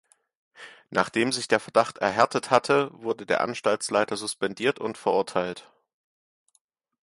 [0.89, 5.71] Nachdem sich der Verdacht erhärtet hatte, wurde der Anstaltsleiter suspendiert und verurteilt.